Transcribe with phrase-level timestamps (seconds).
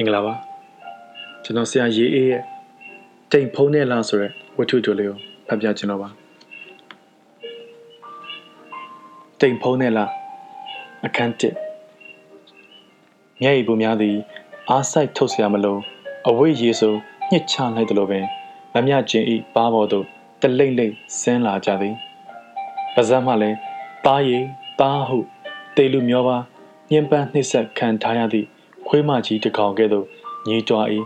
[0.00, 0.34] င်္ဂလာပါ
[1.44, 2.42] ကျွန်တော်ဆရာရေအေးရဲ့
[3.32, 6.08] တိမ်ဖုံးနဲ့လားဆိုရက်ဝတ္ထုတိုလေးကိုဖတ်ပြကျွန်တော်ပါ
[9.40, 10.10] တိမ်ဖုံးနဲ့လား
[11.06, 11.54] အခန်းတစ်
[13.42, 14.16] မျက်ရည်ပူများသည်
[14.70, 15.80] အားဆိုင်ထုတ်เสียမလို့
[16.28, 16.94] အဝိရေဆို
[17.30, 18.24] ညှစ်ချလိုက်တယ်လို့ပင်
[18.74, 20.06] မမြကျင်ဤပါပေါ်သို့
[20.40, 21.94] တလိမ့်လိမ့်ဆင်းလာကြသည်
[22.94, 23.56] ပါဇက်မှလည်း
[24.06, 24.44] တားရည်
[24.80, 25.18] တားဟု
[25.76, 26.36] တေလူမျောပါ
[26.90, 28.46] ညင်ပန်းနှိမ့်ဆက်ခံထားရသည့်
[28.89, 30.05] ခွေးမကြီးတစ်ကောင်ကဲ့သို့
[30.47, 30.87] ညီးတွား၏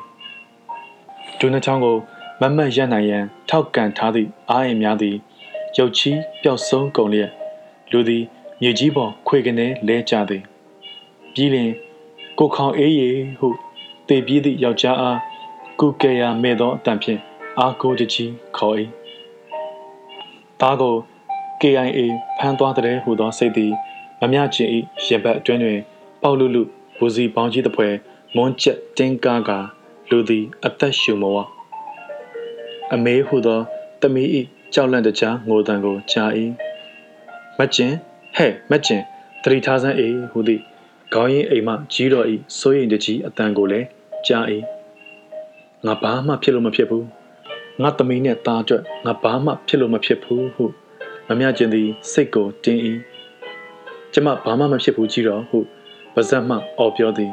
[1.39, 1.97] ဒုနှစ်ချောင်းကို
[2.41, 5.15] မမတ်ရက်နိုင်ရန် ထောက်ကန်ထားသည့်အားရင်များသည်
[5.77, 7.31] ရုပ်ချီးပျောက်ဆုံးကုန်လျက်
[7.91, 8.23] လူသည်
[8.61, 10.43] မြေကြီးပေါ်ခွေကနေလဲကျသည်
[11.33, 11.71] ပြီးလျင်
[12.39, 13.09] ကိုခေါင်အေးရီ
[13.39, 13.47] ဟု
[14.07, 15.19] တေပြေးသည့်ယောက်ျားအား
[15.79, 17.19] ကုကေယာမဲ့သောအတန်ဖြင့်
[17.59, 18.75] အာကိုတကြီးခေါ်၏
[20.59, 20.95] သားကို
[21.61, 21.99] KIA
[22.37, 23.71] ဖမ်းသွားတဲ့ဟူသောစိတ်သည်
[24.19, 24.69] မမြချင်၏
[25.05, 25.79] ရင်ဘတ်အတွင်းတွင်
[26.21, 26.63] ပေါက်လူလူ
[27.03, 27.87] ဘူစီပေါင်းကြီးတစ်ဖွဲ
[28.35, 29.51] မွန်းချက်တင်းကားက
[30.09, 31.37] လူသည်အသက်ရှူမဝ
[32.93, 33.59] အမေဟုသော
[34.01, 34.23] တမီ၏
[34.73, 36.29] ကြောက်လန့်တကြားငိုတံကိုကြား၏
[37.57, 37.93] မကျင်
[38.35, 39.01] ဟဲ့မကျင်
[39.43, 40.61] သတိထားစမ်းအေးဟုသည်
[41.13, 42.25] ခေါင်းရင်းအိမ်မှကြီးတော်၏
[42.59, 43.87] စိုးရိမ်တကြီးအတန်ကိုလည်း
[44.27, 44.45] ကြား၏
[45.85, 47.05] ငါဘာမှဖြစ်လို့မဖြစ်ဘူး
[47.81, 50.65] ငါသမီးနဲ့သားအတွက်ငါဘာမှဖြစ်လို့မဖြစ်ဘူးဟု
[51.27, 52.79] မမြကျင်သည်စိတ်ကိုတင်း၏
[54.13, 55.59] ကျမဘာမှမဖြစ်ဘူးကြီးတော်ဟု
[56.13, 57.31] ပါဇက်မှအော်ပြောသည်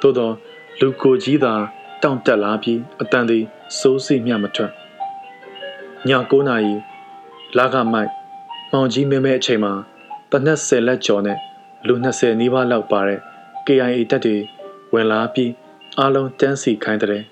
[0.00, 0.30] သို့သော
[0.80, 1.54] လူကိုကြီးသာ
[2.02, 3.44] တောင့်တက်လာပြီးအတန်သည်
[3.78, 4.72] စိုးစိမျှမထွက်
[6.08, 6.74] ည9နာရီ
[7.58, 8.10] လာကမိုက်
[8.72, 9.72] မောင်ကြီးမဲမဲအချိန်မှာ
[10.30, 11.38] တနက်10လက်ကျော်နဲ့
[11.86, 13.20] လူ20နီးပါးလောက်ပါတဲ့
[13.66, 14.36] KIA တပ်တွေ
[14.94, 15.52] ဝင်လာပြီး
[15.98, 17.24] အားလုံးတန်းစီခိုင်းတဲ့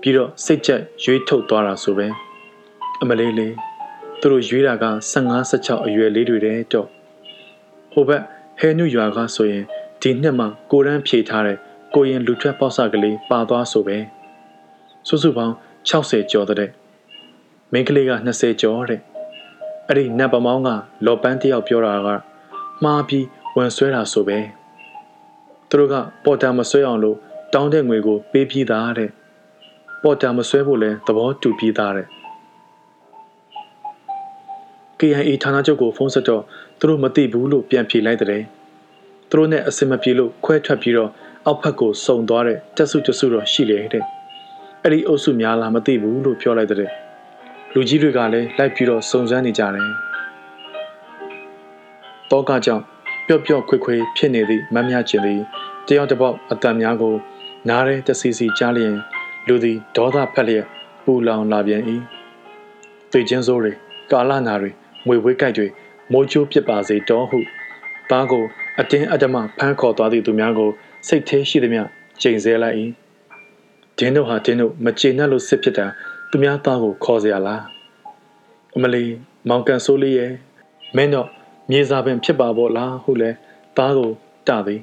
[0.00, 2.06] ပြီးတော့စိတ်ကြက်ရွေးထုတ်သွားတာဆိုပဲ
[3.02, 3.54] အမလေးလေး
[4.20, 6.88] သူတို့ရွေးတာက15 16အရွယ်လေးတွေတဲ့တော့
[7.92, 8.22] ဟိုဘက်
[8.58, 9.64] ဟဲနုရွာကဆိုရင်
[10.06, 11.58] ဒီနှစ်မှကိုရန်ဖြေထားတဲ့
[11.94, 13.98] ကိုရင်လူထွက်ပေါက်စကလေးပါသွားဆိုပဲ
[15.08, 15.54] စုစုပေါင်း
[15.90, 16.70] 60ကျော်တဲ့
[17.72, 19.00] မိန်းကလေးက20ကျော်တဲ့
[19.88, 20.68] အဲ့ဒီနတ်ပမောင်းက
[21.06, 22.08] လော်ပန်းတယောက်ပြောတာက
[22.82, 23.26] မှားပြီး
[23.56, 24.38] ဝန်ဆွဲတာဆိုပဲ
[25.68, 25.94] သူတို့က
[26.24, 27.16] ပေါ်တာမဆွဲအောင်လို့
[27.54, 29.10] တောင်းတဲ့ငွေကိုပေးပြီးသားတဲ့
[30.02, 32.06] ပေါ်တာမဆွဲဖို့လဲသဘောတူပြီးသားတဲ့
[34.98, 36.42] KIA ဌာနချုပ်ကိုဖုန်းဆက်တော့
[36.78, 38.44] သူတို့မသိဘူးလို့ပြန်ဖြေလိုက်တဲ့
[39.30, 41.10] သူတို့နဲ့အစင်မပြေလို့ခွဲထွက်ပြီးတော့
[41.46, 44.04] အောက်ဖက်ကိုစုံသွားတဲ့တက်စုတစုတော့ရှိလေတဲ့
[44.82, 46.90] အဲ့ဒီအုပ်စုများလားမသိဘူးလို့ပြောလိုက်တဲ့
[47.74, 49.88] လူကြီးတွေကလည်းလိုက်ပြီးတော့စုံစမ်းနေကြတယ်
[52.30, 52.84] တောကကြောင့်
[53.26, 55.40] ပျော့ပျော့ခွေခွေဖြစ်နေသည့်မမြကျင်သည်
[55.86, 57.14] တယောက်တစ်ပေါက်အတန်များကို
[57.68, 58.94] နားရဲတစီစီကြားလျင်
[59.46, 60.66] လူသည်ဒေါသဖက်လျက်
[61.04, 61.82] ပူလောင်လာပြန်၏
[63.12, 63.72] သိချင်းစိုးတွေ
[64.12, 64.70] ကာလနာတွေ
[65.06, 65.66] မွေဝေးကြိုက်တွေ
[66.12, 67.38] မိုးချိုးပစ်ပါစေတော်ဟု
[68.10, 68.44] သားကို
[68.79, 70.69] အတင်းအဓမ္မဖမ်းခေါ်သွားသည့်သူများကို
[71.07, 71.79] စိတ်သေးရှိသည်မြ
[72.21, 72.77] ချိန်ဆလိုက်၏
[73.97, 75.87] ဒင်းတို့ဟာဒင်းတို့မကျေနပ်လို့စစ်ဖြစ်တာ
[76.29, 77.63] သူများသားကိုခေါ်เสียလား
[78.75, 79.03] အမလီ
[79.49, 80.31] မောင်ကန်ဆိုးလေးရဲ့
[80.95, 81.27] မင်းတော့
[81.71, 83.29] မြေစာပင်ဖြစ်ပါပေါ့လားဟုလဲ
[83.77, 84.11] သားကို
[84.47, 84.81] တသည်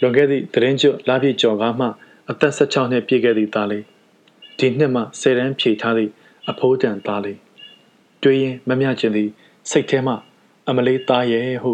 [0.00, 1.86] လွန်ခဲ့သည့်တရင်ကျွလာပြည့်ကျော်ကားမှ
[2.30, 3.84] အသက်16နှစ်ပြည့်ခဲ့သည့်သားလေး
[4.58, 6.10] ဒီနှစ်မှ10တန်းဖြည့်ထားသည့်
[6.50, 7.38] အဖိုးတန်သားလေး
[8.22, 9.30] တွေးရင်မမြခြင်းသည်
[9.70, 10.14] စိတ်ထဲမှ
[10.68, 11.72] အမလေးသားရဲ့ဟု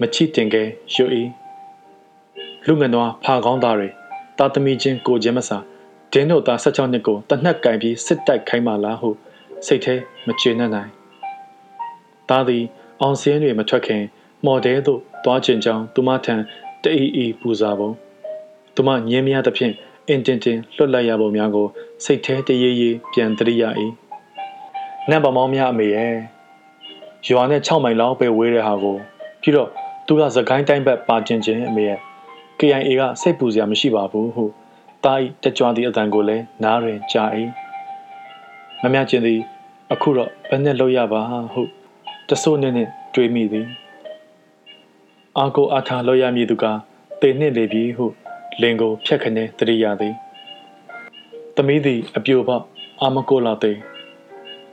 [0.00, 0.62] မချစ်တင်ကဲ
[0.94, 1.06] ရွ၏
[2.66, 3.88] လူငန်တော်ဖာကောင်းသားတွေ
[4.38, 5.58] တာသမီချင်းကိုချင်းမစာ
[6.12, 9.08] ဒင်းတို့သား16နှစ်ကိုတနက်ကင်ပြီးစစ်တိုက်ခိုင်းပါလားဟု
[9.66, 9.94] စိတ်ထဲ
[10.26, 10.90] မကျေနပ်နိုင်
[12.28, 12.64] သားသည်
[13.00, 14.02] အောင်စင်းတွေမထွက်ခင်
[14.44, 16.34] မော်ဒဲသို့သွားကျင်ကြောင်းသူမထံ
[16.82, 17.90] တအီအီပူဇာပုံ
[18.74, 19.74] သူမညင်းမြသဖြင့်
[20.08, 21.66] အင်တင်တင်လွတ်လိုက်ရပုံများကို
[22.04, 23.64] စိတ်ထဲတရေရေပြန်တရိရ၏
[25.10, 26.14] နတ်ပမောင်းများအမေရဲ့
[27.28, 28.96] ရွာနဲ့6မိုင်လောက်ပဲဝေးတဲ့ဟာကို
[29.42, 29.70] ပြီးတော့
[30.10, 31.98] သူကသခိုင်းတိုင်းဘက်ပါကျင်ချင်းအမေရဲ့
[32.58, 34.44] KIA ကစိတ်ပူစရာမရှိပါဘူးဟု
[35.04, 37.30] တာဤတကြွသည့်အတန်ကိုလည်းနားရင်ကြား၏
[38.82, 39.40] မမြကျင်သည်
[39.92, 41.20] အခုတော့ဘယ်နဲ့လောက်ရပါ
[41.52, 41.62] ဟု
[42.28, 43.66] တဆိုးနဲ့နဲ့တွေးမိသည်
[45.38, 46.64] အာကိုအာထာလောက်ရမည်သူက
[47.20, 48.06] တေနှင့်လေပြီဟု
[48.60, 50.14] လင်ကိုဖြတ်ခနဲတရိရသည်
[51.56, 52.60] သမီးသည်အပြိုပေါ
[53.00, 53.78] အာမကိုလာသေး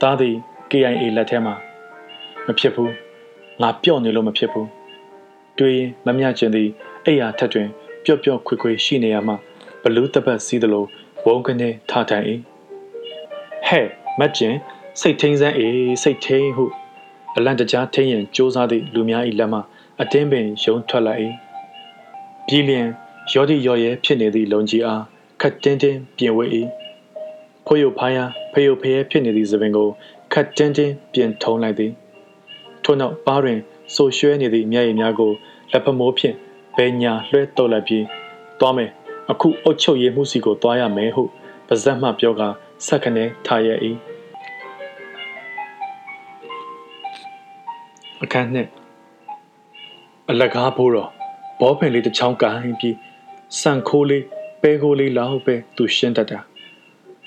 [0.00, 0.34] သားသည်
[0.70, 1.54] KIA လက်ထဲမှာ
[2.46, 2.92] မဖြစ်ဘူး
[3.62, 4.75] ငါပြော့နေလို့မဖြစ်ဘူး
[5.58, 6.68] တွေးရင်မမြကျင်သည်
[7.06, 7.68] အိယာထက်တွင်
[8.04, 9.34] ပျော့ပျော့ခွေခွေရှိနေရမှ
[9.82, 10.84] ဘလူးတပတ်စီးသလို
[11.24, 12.24] ဝုန်းကနေထထိုင်၏
[13.66, 13.86] ဟဲ့
[14.20, 14.54] မကျင်
[15.00, 16.64] စိတ်ထင်းစမ်းအေးစိတ်ထင်းဟု
[17.36, 19.60] အလန့်တကြားထင်းရင်စူးစားသည့်လူများ၏လက်မှ
[20.00, 21.20] အတင်းပင်ယုံထွက်လိုက်၏
[22.46, 22.86] ပြီးလျင်
[23.32, 25.02] ရော်ဒီရော်ရဲဖြစ်နေသည့်လုံကြီးအား
[25.40, 26.44] ခတ်တင်းတင်းပြင်ဝဲ၏
[27.66, 28.18] ဖိုးရုပ်ဖားရ
[28.52, 29.88] ဖယုတ်ဖယဲဖြစ်နေသည့်သပင်ကို
[30.32, 31.92] ခတ်တင်းတင်းပြင်ထုံးလိုက်သည်
[32.84, 33.58] ထို့နောက်ပါးတွင်
[33.94, 35.32] ဆိုရွှဲနေသည့်မျက်ရည်များကို
[35.72, 36.36] လက်ဖမိုးဖြင့်
[36.76, 38.04] ဘဲညာလွှဲတော့လိုက်ပြီး
[38.60, 38.90] သွားမယ်
[39.30, 41.22] အခုအုတ်ချုပ်ရည်မှုစီကိုသွားရမယ်ဟု
[41.68, 42.42] ပါဇက်မှပြောက
[42.86, 43.68] ဆက်ခနဲ့ထားရ၏
[48.22, 48.68] အခန်းနှစ်
[50.30, 51.10] အလကားဖို့တော့
[51.60, 52.96] ဘောပင်လေးတစ်ချောင်းကန်ပြီး
[53.60, 54.24] စံခိုးလေး
[54.62, 56.40] ပဲခိုးလေးလောက်ပဲသူရှင်းတတ်တာ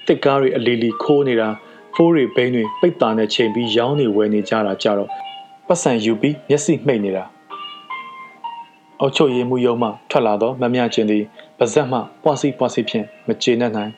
[0.07, 1.49] တစ်ကားတွေအလီလီခိုးနေတာ
[1.95, 5.09] ဖိုးတွေဘိန်းတွေပိတ်တာနဲ့ချိန်ပြီးရောင်းနေဝယ်နေကြတာကြတော့
[5.71, 7.23] ပတ်စံယူပြီးမျက်စိမှိတ်နေတာ
[8.99, 11.23] အောက်ချုပ်ရည်မှုယုံမှထွက်လာတော့မမြချင်းသည်
[11.57, 13.91] ပါဇက်မှပွားစီပွားစီဖြင့်မကျေနပ်နိုင်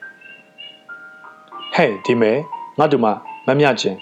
[1.74, 2.32] ဟဲ့ဒီမဲ
[2.78, 3.12] ငါတို့မှ
[3.48, 3.98] မမြချင်း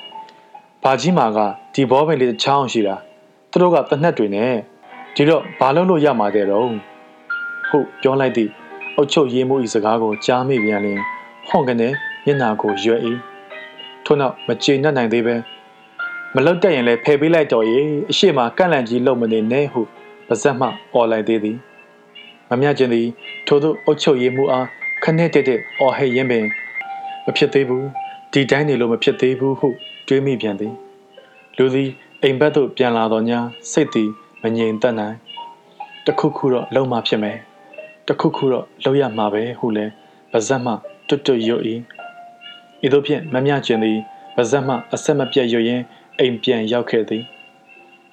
[0.84, 1.40] ဘာကြီးမာက
[1.74, 2.96] ဒီဘောပင်လေးတစ်ချောင်းရှိတာ
[3.52, 4.54] သူတို့ကတနက်တွေနဲ့
[5.16, 6.68] ဒီတော့ဘာလို့လို့ရမှာတဲ့တော့
[7.70, 8.52] ဟုတ်ပြောလိုက်သည့်
[8.96, 11.00] အုတ်ချုပ်ရေးမှုဤစကားကိုကြားမိပြန်လျင်
[11.48, 11.90] ဟွန်ကနေ
[12.26, 13.02] မျက်နာကိုရွယ်၏
[14.06, 15.36] ထို့နောက်မကျေနပ်နိုင်သေးပဲ
[16.36, 17.80] မလုတ်တက်ရင်လည်းဖယ်ပေးလိုက်တော့ရေ
[18.12, 19.82] အရှိမကန့်လန့်ကြီးလုံမနေနဲ့ဟု
[20.28, 21.58] ပါဇက်မှអော်လိုက်သေးသည်
[22.50, 23.08] မမြချင်းသည်
[23.48, 24.66] ထို့သို့အုတ်ချုပ်ရေးမှုအား
[25.04, 26.46] ခနဲ့တက်တက်អော်ဟဲ့ရင်ပင်
[27.26, 27.86] မဖြစ်သေးဘူး
[28.34, 29.68] ဒီတိုင်းနေလို့မဖြစ်သေးဘူးဟု
[30.08, 30.74] တွေးမိပြန်သည်
[31.58, 31.90] လူသည်
[32.24, 33.40] အိမ်ဘက်သို့ပြန်လာတော့ညာ
[33.72, 34.10] စိတ်သည်
[34.44, 35.16] မငြိမ်သက်နိုင်
[36.06, 37.38] တခုခုတော့လုံမှဖြစ်မယ်
[38.08, 39.86] တခုခုတော့လုံရမှာပဲဟုလဲ
[40.32, 40.72] ပါဇက်မှ
[41.08, 41.64] တွတ်တွတ်ရွတ်၏
[42.86, 43.98] ဤသို့ဖြင့်မမြကျင်သည်
[44.36, 45.84] ပါဇက်မှအဆက်မပြတ်ရွတ်ရင်း
[46.20, 47.24] အိမ်ပြန်ရောက်ခဲ့သည်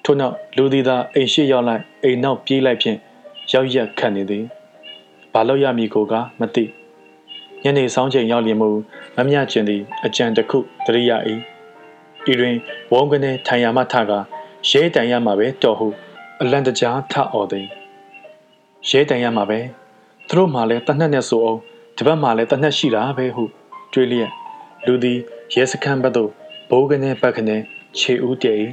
[0.03, 2.97] ထို့နောက်လူသည်သာအိမ်ရှိရောက်လိုက်အိမ်နောက်ပြေးလိုက်ဖြင့်
[3.51, 4.45] ရောက်ရက်ခတ်နေသည်
[5.33, 6.65] ဘာလို့ရမည်ကိုကမသိ
[7.63, 8.69] ညနေဆောင်ချိန်ရောက်လျင်မူ
[9.15, 11.17] မမြကျင်သည်အကြံတစ်ခုတရိယာ၏
[12.31, 12.55] ဤတွင်
[12.91, 14.11] ဝုံကနေထိုင်ရမှထက
[14.69, 15.87] ရဲတန်ရမှာပဲတော်ဟု
[16.41, 17.67] အလန်တကြားထအော်သည်
[18.89, 19.59] ရဲတန်ရမှာပဲ
[20.27, 21.59] သူတို့မှလည်းတနက်နဲ့ဆိုအောင်
[21.97, 23.43] ဒီဘက်မှလည်းတနက်ရှိတာပဲဟု
[23.93, 24.31] တွေးလျက်
[24.85, 25.19] လူသည်
[25.53, 26.31] ရဲစခန်းဘက်သို့
[26.69, 27.57] ဘိုးကနေပတ်ကနေ
[27.95, 28.63] ခြေဦးတည်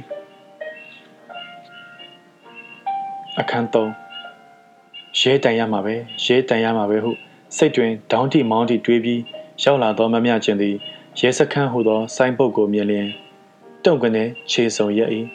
[3.39, 7.11] အခန်း3ရဲတန်ရမှာပဲရဲတန်ရမှာပဲဟု
[7.55, 9.21] စိတ်တွင်ဒေါင်းတီမောင်းတီတွေးပြီး
[9.63, 10.75] ရောက်လာသောမမြခြင်းသည်
[11.19, 13.07] ရဲစခန်းဟူသောစိုင်းပုတ်ကိုမြင်လျင်
[13.85, 15.09] တုံကနေခြေစုံရက်၏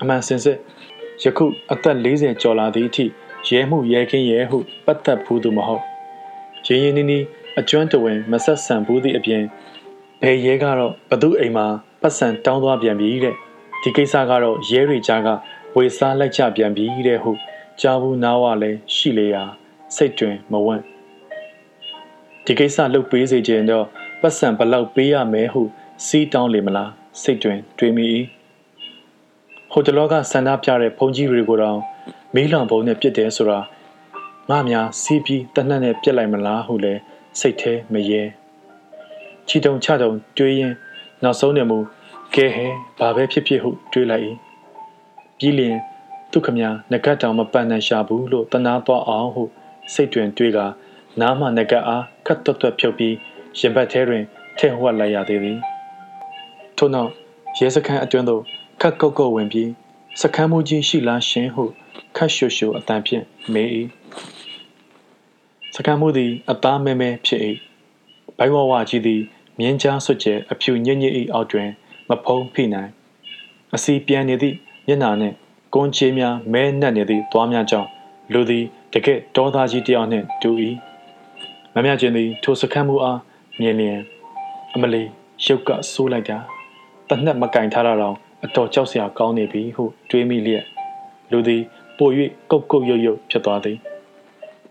[0.00, 0.58] အမှန်စင်စစ်
[1.22, 3.04] ယခုအသက်40ကျော်လာသည့်အထိ
[3.48, 5.82] ရဲမှုရဲခင်းရဲဟုပတ်သက်ဘူးသူမဟုတ်
[6.66, 7.24] ရင်းရင်းနှီးနှီး
[7.58, 9.42] အကျွမ်းတဝင်မဆက်ဆံဘူးသည့်အပြင်
[10.22, 11.66] ဘယ်ရဲကတော့ဘသူအိမ်မှာ
[12.06, 13.34] ပတ်စံတောင်းသွားပြန်ပြီတဲ့
[13.82, 15.28] ဒီကိစ္စကတော့ရဲတွေကြားက
[15.76, 17.30] ဝေစားလိုက်ကြပြန်ပြီတဲ့ဟု
[17.80, 19.42] ကြားဘူးနားဝလည်းရှိလေရာ
[19.96, 20.82] စိတ်တွင်မဝန့်
[22.44, 23.86] ဒီကိစ္စလုပ်ပေးစေခြင်းတော့
[24.20, 25.62] ပတ်စံဘလောက်ပေးရမယ်ဟု
[26.06, 26.90] စီးတောင်းလေမလား
[27.22, 28.06] စိတ်တွင်တွေးမိ၏
[29.72, 31.78] ဟိုတလောကဆန္ဒပြတဲ့ဘုံကြီးတွေကိုတော့
[32.34, 33.60] မီးလောင်ဘုံနဲ့ပြစ်တယ်ဆိုတာ
[34.50, 36.94] ငါများစီးပြီးတနက်နဲ့ပြစ်လိုက်မလားဟုလဲ
[37.40, 38.22] စိတ်แท้မရဲ
[39.48, 40.74] ချီတုံချတုံတွေးရင်
[41.22, 41.78] နောက်ဆုံးနေမူ
[42.34, 42.66] ကဲဟဲ
[42.98, 44.24] ဘာပဲဖြစ်ဖြစ်ဟုတွေးလိုက်၏
[45.38, 45.76] ပြီးလျင်
[46.32, 49.42] သူခမညာငကတ်တောင်မပန်းနိုင်ရှာဘူးလို့တနာသွားအောင်ဟု
[49.92, 50.58] စိတ်တွင်တွေးက
[51.20, 53.14] နားမှငကတ်အားခတ်တွတ်တွတ်ဖြုတ်ပြီး
[53.58, 54.24] ရင်ဘတ်ထဲတွင်
[54.58, 55.58] ထဲ့ဟွက်လိုက်ရသေးသည်
[56.76, 57.10] ထို့နောက်
[57.58, 58.42] ရဲစခန်းအတွင်းသို့
[58.80, 59.70] ခတ်ကုတ်ကုတ်ဝင်ပြီး
[60.20, 61.64] စခန်းမူကြီးရှိလားရှင်ဟု
[62.16, 63.68] ခတ်ရှုရှုအတန်ဖြင့်မေး၏
[65.74, 67.40] စခန်းမူသည်အသားမဲမဲဖြစ်၏
[68.38, 69.22] ဘိုင်ဝဝကြီးသည်
[69.58, 71.70] မြင်းချားဆွတ်ကျဲအဖြူညစ်ညစ်၏အောက်တွင်
[72.08, 72.90] မဖုံးဖိနိုင်
[73.74, 74.56] အစီပြန်နေသည့်
[74.86, 75.34] မျက်နာနှင့်
[75.74, 77.88] ကွန်ချေးများမဲနှက်နေသည့်သွားများကြောင့်
[78.32, 80.50] လူသည်တကယ့်တောသားကြီးတယောက်နှင့်တူ၏
[81.74, 83.18] မမြချင်းသည်ထိုစခန်းမူအား
[83.60, 83.98] မြင်လျင်
[84.74, 85.02] အမလီ
[85.44, 86.38] ရုပ်ကဆိုးလိုက်တာ
[87.08, 90.64] တနက်မကင်ထားတာတော့အတော်ကြောက်စရာကောင်းနေပြီဟုတွေးမိလျက်
[91.30, 91.62] လူသည်
[91.98, 92.08] ပို၍
[92.50, 93.76] ကုတ်ကုတ်ရုပ်ရုပ်ဖြစ်သွားသည်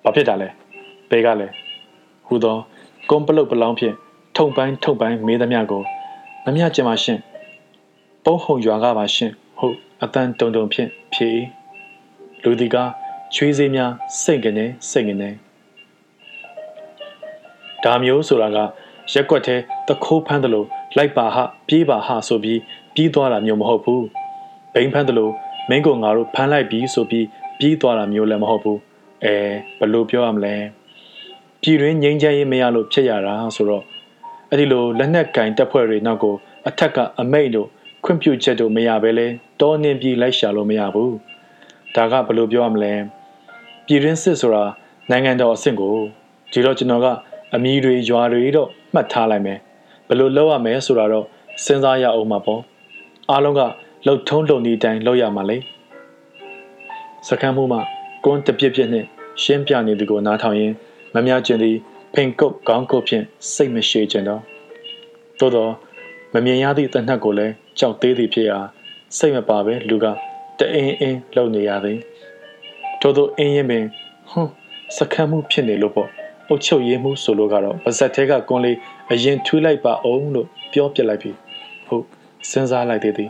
[0.04, 0.50] ဘာဖြစ်တာလဲ
[1.10, 1.54] ဘေးကလည်း
[2.28, 2.58] ဟူသော
[3.10, 3.96] ကွန်ပလုတ်ပလောင်းဖြင့်
[4.38, 5.84] ထုံပိုင်းထုံပိုင်းမေးသမျှကို
[6.46, 7.20] မမြကျင်ပါရှင်
[8.24, 11.30] ပုံဟုံရွာကပါရှင်ဟုတ်အတန်တုံတုံဖြင့်ဖြေ
[12.44, 12.76] လူဒီက
[13.34, 15.30] ချွေးစေးများစိတ်ကနေစိတ်ကနေ
[17.84, 18.58] ဒါမျိုးဆိုတာက
[19.12, 22.60] ရက်ွက်သေးတခိုးဖမ်းတယ်လို့လိုက်ပါဟပြေးပါဟဆိုပြီး
[22.96, 24.06] ပြီးသွားတာမျိုးမဟုတ်ဘူး
[24.74, 25.34] ဘိန်းဖမ်းတယ်လို့
[25.70, 27.26] မင်းကငါတို့ဖမ်းလိုက်ပြီးဆိုပြီး
[27.60, 28.80] ပြီးသွားတာမျိုးလည်းမဟုတ်ဘူး
[29.24, 29.36] အဲ
[29.80, 30.56] ဘယ်လိုပြောရမလဲ
[31.62, 33.84] ပြည်တွင်းငြိမ်းချမ်းရေးမရလို့ဖြစ်ရတာဆိုတော့
[34.54, 36.36] အဲ့ဒီလိုလက်နက်ကင်တပ်ဖွဲ့တွေနောက်ကို
[36.68, 37.68] အထက်ကအမိတ်တို့
[38.04, 39.28] ခွင့်ပြုချက်တို့မရဘဲလဲ
[39.62, 41.16] တောနှင်းပြီးလိုက်ရှာလို့မရဘူး
[41.96, 42.94] ဒါကဘယ်လိုပြောရမလဲ
[43.86, 44.64] ပြည်တွင်းစစ်ဆိုတာ
[45.10, 45.96] နိုင်ငံတော်အဆင့်ကို
[46.52, 47.08] ဒီတော့ကျွန်တော်က
[47.56, 49.60] အမီတွေရွာတွေတော့မှတ်ထားလိုက်မယ်
[50.08, 51.26] ဘယ်လိုလုပ်ရမလဲဆိုတာတော့
[51.66, 52.62] စဉ်းစားရအောင်မှာပေါ့
[53.32, 53.62] အားလုံးက
[54.06, 55.58] လှုပ်ထုံးလုံနေတိုင်းလုပ်ရမှာလေ
[57.28, 57.82] စကမ်းမှုမှာ
[58.24, 59.06] ကွန်းတပြစ်ပြစ်နဲ့
[59.44, 60.76] ရှင်းပြနေသူကိုနားထောင်ရင်း
[61.14, 61.78] မများကျင်သည်
[62.14, 64.42] ဖိန်ကုတ်ခေါင်းကုတ်ဖြင့်စိတ်မရှိကျင်တော့
[65.40, 65.72] သို့တော့
[66.34, 68.60] မမြင်ရသည့်တနတ်ကိုလည်းကြောက်သေးသည်ဖြစ်ရာ
[69.18, 70.06] စိတ်မပါပဲလူက
[70.60, 72.00] တအင်းအင်းလှုပ်နေရသည်
[73.02, 73.86] ထို့သောအင်းရင်ပင်
[74.30, 74.52] ဟွန်း
[74.98, 76.10] စကမ်းမှုဖြစ်နေလို့ပေါ့
[76.50, 78.78] အုတ်ချုပ်ရေးမှုဆိုလို့ကတော့ဗဇက်ထဲကကွန်လေး
[79.12, 81.32] အရင်ထွေးလိုက်ပါအောင်လို့ပြောပြလိုက်ပြီ
[81.88, 82.06] ဟုတ်
[82.50, 83.30] စဉ်းစားလိုက်သေးသည်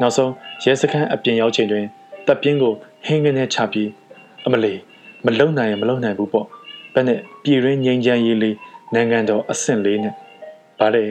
[0.00, 0.32] နောက်ဆုံး
[0.64, 1.84] ရဲစခန်းအပြင်ရောက်ချိန်တွင်
[2.26, 2.72] တပ်ပြင်းကို
[3.06, 3.90] ဟင်းကနေချပြီး
[4.46, 4.72] အမလီ
[5.24, 6.48] မလုံနိုင်ရင်မလုံနိုင်ဘူးပေါ့
[6.94, 8.56] ဘယ်နဲ့ပြည်ရင်းငိမ့်ချမ်းရေးလေး
[8.94, 10.14] နိုင်ငံတော်အဆင့်လေးနဲ့
[10.78, 11.04] ဗါလေ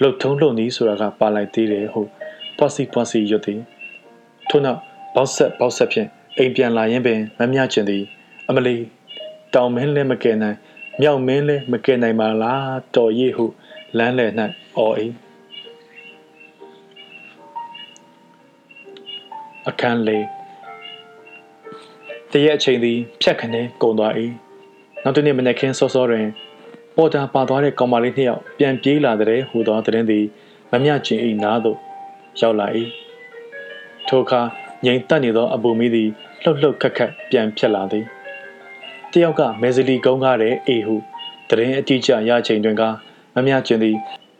[0.00, 2.08] လှုပ်ထုံးလှုပ်နည်းဆိုတာကပါလိုက်သေးတယ်ဟုတ်
[2.56, 3.60] ပွားစီပွားစီရွတ်သည်
[4.48, 4.80] ထို့နောက်
[5.14, 8.04] ဘောက်ဆက်ဘောက်ဆက်ဖြင့်အိမ်ပြန်လာရင်ပင်မမြချင်သည်
[8.48, 8.76] အမလီ
[9.54, 10.56] တောင်မင်းလည်းမကယ်နိုင်
[11.00, 13.44] မြောက်မင်းလည်းမကယ်နိုင်ပါလားတော်ရည်ဟု
[13.98, 14.30] လမ်းလည်၌
[14.78, 14.94] အော်၏
[19.68, 20.24] အခန်းလေး
[22.30, 24.12] တရက်အချိန်သည်ဖြတ်ခနဲကုန်သွား၏
[25.04, 26.26] နောက်တစ်နေ့မနက်ခင်းစောစောတွင်
[26.96, 30.24] ပေါ်တာပါသွားတဲ့ကောင်မလေးနှစ်ယောက်ပြန်ပြေးလာတဲ့ဟူသောသတင်းသည်
[30.70, 31.78] မမြကျင်၏နားသို့
[32.40, 32.66] ရောက်လာ၏
[34.08, 34.40] ထိုအခါ
[34.84, 36.08] ငိမ်သက်နေသောအပူမီသည်
[36.42, 38.04] လှုပ်လှုပ်ခက်ခက်ပြန်ဖြစ်လာသည်
[39.12, 40.94] တယောက်ကမဲဇလီကုန်းကားတဲ့အေဟု
[41.48, 42.82] တရင်အတိအကျရချိန်တွင်က
[43.34, 43.96] မမြကျင်သည်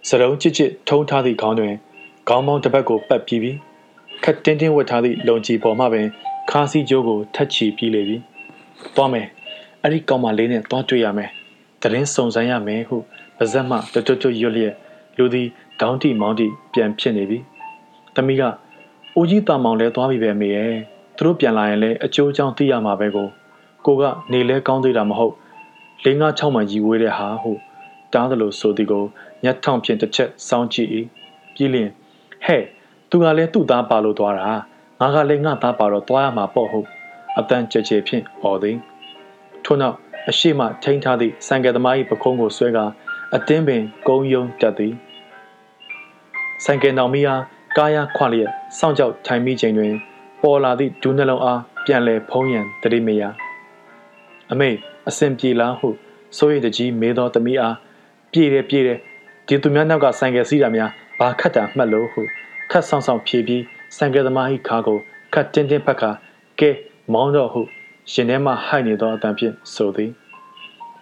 [0.08, 1.74] စရုံးချစ်ချစ်ထုံးထားသည့်ခေါင်းတွင်
[2.28, 3.56] ခေါင်းမောင်းတစ်ပတ်ကိုပတ်ပြီးပြီး
[4.24, 6.06] ခက်တင်းတင်းဝတ်ထားသည့်လုံကြီးပေါ်မှပင်
[6.50, 8.16] ခါစီကျိုးကိုထက်ချီပြီးလေပြီ။
[8.96, 9.28] သွားမယ်။
[9.84, 11.30] အဲ့ဒီကောင်မလေးနဲ့သွားတွေ့ရမယ်။
[11.82, 12.96] တရင်စုံစမ်းရမယ်ဟု
[13.38, 14.74] ပါဇက်မှတွတ်တွတ်ရွတ်လျက်
[15.16, 15.48] လူသည်
[15.80, 17.38] ဒေါင်းတီမောင်းတီပြန်ဖြစ်နေပြီ။
[18.14, 18.42] သမီးက
[19.16, 20.74] အိုကြီးတာမောင်လဲသွားပြီပဲမေရဲ့။
[21.16, 23.28] သူတို့ပြန်လာရင်လည်းအကျိုးအကြောင်းသိရမှာပဲကို။
[23.86, 25.34] ကိုကနေလဲကောင်းသေးတာမဟုတ်။
[26.04, 27.52] လေးငါး၆မှန်ကြီးဝေးတဲ့ဟာဟု
[28.12, 29.04] တားသလိုဆိုသည်ကို
[29.44, 30.88] ညက်ထောင်ဖြင့်တစ်ချက်စောင်းကြည့်၏။
[31.54, 31.90] ပြီးလျင်
[32.44, 32.62] ဟဲ့
[33.10, 34.48] သူကလည်းသူ့သားပါလို့သွားတာ
[35.00, 36.86] ငါကလည်းငါသားပါတော့သွားရမှာပေါ့ဟုတ်
[37.38, 38.76] အတန်ကြဲကြဲဖြင့်អော်သည်
[39.64, 39.96] ထို့နောက်
[40.28, 42.78] အရှိမထိန်းထားသည့်စံကယ်သမား၏ပခုံးကိုဆွဲက
[43.34, 44.94] အတင်းပင်ကုန်းယုံတက်သည်
[46.64, 47.42] စံကယ်နောင်မီအား
[47.76, 49.94] ကားရခွလျက်စောင့်ကြောက်ထိုင်မိချိန်တွင်
[50.42, 53.22] ပေါ်လာသည့်ဒူးနှလုံးအားပြန်လဲဖုံးရန်တတိမယ
[54.50, 54.70] အမေ
[55.08, 55.88] အစဉ်ပြေလားဟု
[56.38, 57.76] စိုးရိမ်တကြီးမေးသောသမီးအား
[58.32, 58.98] ပြေတယ်ပြေတယ်
[59.46, 62.20] ဒီသူများနောက်ကဆိုင်ကယ်စီးတာများဘာခတ်တာမှတ်လို့ဟု
[62.70, 63.62] ခတ်ဆောင်ဆောင်ဖြေပြီး
[63.96, 64.98] စံကယ်သမား၏ခါကို
[65.34, 66.10] ခတ်တင်းတင်းဖက်ခါ
[66.60, 66.70] ကဲ
[67.12, 67.62] မောင်းတော့ဟု
[68.12, 70.10] ရင်ထဲမှဟိုက်နေသောအတန်ဖြင့်ဆိုသည်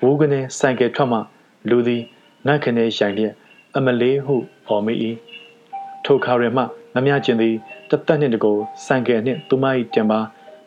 [0.03, 1.19] ဝူးကနေစံကယ်ထွက်မှ
[1.71, 2.03] လူသည်
[2.47, 3.35] နတ်ခနဲ့ရိုင်လျက်
[3.77, 4.37] အမလေးဟု
[4.69, 4.95] အော်မိ၏
[6.05, 6.63] ထိုခါရမှ
[6.95, 7.55] မမြကျင်သည်
[7.91, 9.65] တသက်နှင့်တကိုစံကယ်နှင့်သူမ၏
[9.95, 10.21] တံပါ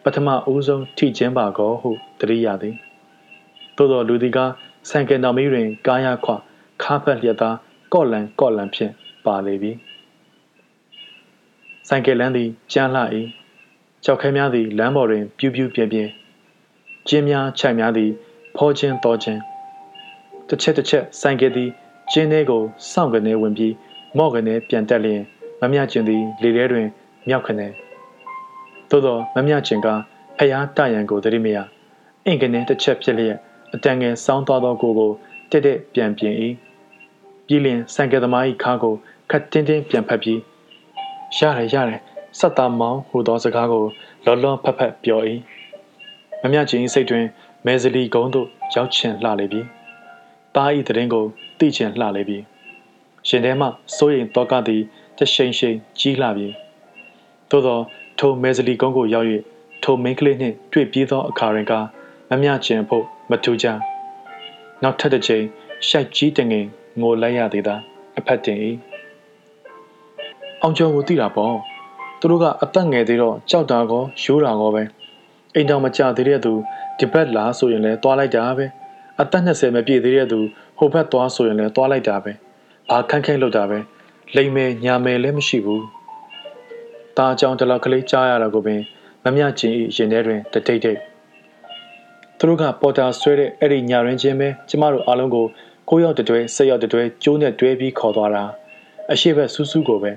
[0.03, 2.75] ပထမဦးဆုံးထိချင်းပါကောဟုတရိရသည်
[3.75, 4.39] သို့သောလူသည်က
[4.89, 6.31] စံကယ်တော်မီတွင် ကားရခွ
[6.83, 7.55] ခါဖက်လျက်သား
[7.93, 8.93] ကော့လန်ကော့လန်ဖြင့်
[9.25, 9.71] ပါလေပြီ
[11.88, 13.01] ဆိုင်ကယ်လမ်းသည်ကျန်းလှ၏
[14.03, 16.09] ကြောက်ခဲများသည်လမ်းပေါ်တွင်ပြူးပြူးပြင်းပြင်း
[17.08, 18.12] ကျင်းများခြိုက်များသည်
[18.55, 19.41] ဖောခြင်းတော်ခြင်း
[20.48, 21.70] တစ်ချက်တစ်ချက်ဆိုင်ကယ်သည်
[22.12, 23.74] ကျင်းထဲကိုစောင့်ကနေဝင်ပြီး
[24.17, 25.22] မော့ကနေပြန်တက်လျင်
[25.62, 26.88] မမြကျင်သည်လေထဲတွင်
[27.27, 27.67] မြောက်ခနေ
[28.89, 29.88] သို့သောမမြကျင်က
[30.38, 31.58] ဖျားတရံကိုတရိမယ
[32.25, 33.38] အင်ကနေတစ်ချက်ဖြစ်လျက်
[33.74, 35.12] အတန်ငယ်စောင်းသွားသောကိုကို
[35.51, 36.34] တက်တက်ပြန်ပြင်၏
[37.48, 38.93] ပြည်လင်ဆိုင်ကယ်သမား၏ခါကို
[39.31, 40.39] ခတ်တင်းတင်းပြန်ဖက်ပြီး
[41.38, 42.01] ရတယ်ရတယ်
[42.39, 43.86] စက်သားမောင်းဟူသောစကားကို
[44.25, 45.22] လောလောဖက်ဖက်ပြော၏
[46.43, 47.25] မမြချင်းစိတ်တွင်
[47.65, 49.62] မဲဇလီကုန်းသို့ရောက်ချင်လှလေပြီ
[50.55, 51.25] တားဤတရင်ကို
[51.60, 52.38] သိချင်လှလေပြီ
[53.27, 54.81] ရှင်ထဲမှစိုးရိမ်တော့ကသည်
[55.17, 56.48] တရှိန်ရှိန်ကြီးလှပြီ
[57.50, 57.79] သို့သော
[58.19, 59.27] ထိုမဲဇလီကုန်းကိုရောက်၍
[59.83, 61.74] ထိုမင်းကလေးနှင့်တွေ့ပြီးသောအခါရင်က
[62.29, 63.67] မမြချင်းဖို့မထူကြ
[64.81, 65.43] နောက်ထပ်တစ်ချိန်
[65.88, 66.65] ရှိုက်ကြီးတငင်
[67.01, 67.75] ငိုလိုက်ရသေးတာ
[68.17, 68.57] အဖက်တင်၏
[70.62, 71.55] အောင်ကျော်ကိုသိတာပေါ့
[72.19, 74.83] သူတို့ကအသက်ငယ်သေးတော့ကြောက်တာကောရိုးတာကောပဲ
[75.55, 76.53] အိမ်တော်မကြသေးတဲ့သူ
[77.00, 78.65] ဒီဘက်လာဆိုရင်လည်းသွားလိုက်တာပဲ
[79.22, 80.39] အသက်20မပြည့်သေးတဲ့သူ
[80.77, 82.31] ဟိုဘက်သွားဆိုရင်လည်းသွားလိုက်တာပဲ
[82.89, 83.77] ဘာခန့်ခန့်လုပ်တာပဲ
[84.36, 85.84] လိမ်မယ်ညာမယ်လည်းမရှိဘူး
[87.17, 88.81] ตาအကြောင်းတလောက်ကလေးကြားရတာကိုပင်
[89.24, 91.00] မမြကျင်ဤရင်ထဲတွင်တတိတ်တိတ်
[92.38, 95.46] သူတို့ကပေါ်တာဆွဲတဲ့အဲ့ဒီညာရင်းချင်းပဲကျမတို့အားလုံးကို
[95.89, 98.43] ကိုရောက်တတွဲဆက်ရောက်တတွဲကျိုးနဲ့တွဲပြီးခေါ်သွားတာ
[99.12, 100.12] အရှိဘက်ဆူးဆူးကိုပဲ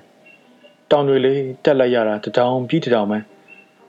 [0.90, 3.18] တောင်တွေလေးတက်လိုက်ရတာတထောင်ပြီးတထောင်ပဲ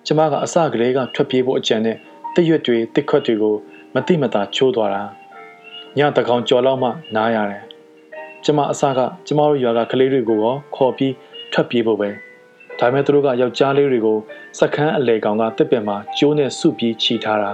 [0.05, 1.97] ကျမကအစကလေးကထွက်ပြေးဖို့အကြံနဲ့
[2.35, 3.55] တစ်ရွက်တွေတစ်ခွက်တွေကို
[3.93, 5.03] မတိမတာချိုးသွားတာ
[5.97, 7.63] ညတကောင်ကြော်လောက်မှနားရတယ်
[8.43, 11.13] ကျမအစကကျမတို့ရွာကကလေးတွေကိုရောခေါ်ပြီး
[11.53, 12.09] ထွက်ပြေးဖို့ပဲ
[12.79, 14.17] ဒါပေမဲ့သူတို့ကယောက်ျားလေးတွေကို
[14.59, 17.51] စက္ကန်းအလေကောင်ကတစ်ပင်မှာကျိုးနဲ့စုပြီးခြိထားတာ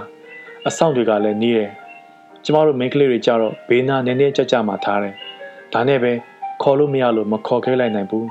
[0.68, 1.72] အဆောင်တွေကလည်းနီးတယ်
[2.44, 5.16] ကျမတို့မိန်းကလေးတွေကြတော့ဘေးနားနည်းနည်းကြကြမှထားတယ်
[5.74, 6.12] ဒါနဲ့ပဲ
[6.62, 8.28] ခေါ်လို့မရလို့မခေါ်ခဲလိုက်နိုင်ဘူး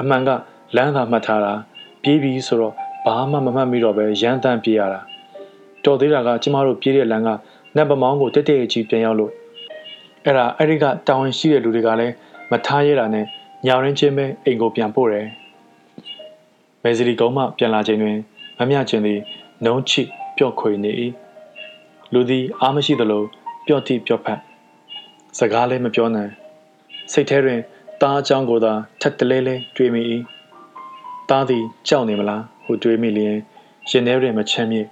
[0.00, 0.30] အမှန်က
[0.76, 1.52] လမ်းသာမှတ်ထားတာ
[2.02, 2.74] ပြေးပြီးဆိုတော့
[3.06, 5.00] ဘာမှမမှတ်မိတော့ပဲရမ်းတမ်းပြေးရတာ
[5.84, 7.28] တော်သေးတာကကျမတို့ပြေးတဲ့လမ်းက
[7.76, 9.32] နတ်ပမောင်းကိုတက်တက်ကြီးပြန်ရောက်လို့
[10.24, 12.14] အဲ့ဒါအဲ့ဒီကတာဝန်ရှိတဲ့လူတွေကလည်း
[12.50, 13.24] မထားရတာနဲ့
[13.66, 15.26] ညောင်ရင်းချင်းပဲအိမ်ကိုပြန်ပို့တယ်
[16.82, 18.16] မဲစီလီကုန်းမှပြန်လာချိန်တွင်
[18.58, 19.20] မမြချင်းသည်
[19.64, 20.02] နှုံးချိ
[20.36, 20.92] ပျော့ခွေနေ၏
[22.12, 23.22] လူသည်အားမရှိသလို
[23.66, 24.40] ပျော့တိပျော့ဖက်
[25.38, 26.32] စကားလည်းမပြောနိုင်
[27.12, 27.60] စိတ်ထဲတွင်
[28.00, 30.02] တားအကြောင်းကိုသာထက်တလဲလဲတွေးမိ၏
[31.30, 33.36] တားသည်ကြောက်နေမလား ဟုတွေးမိလျင်
[33.90, 34.86] ရင်ထဲတွင်မချမ်းမြေ့